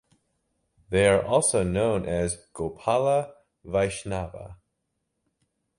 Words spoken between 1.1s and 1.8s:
also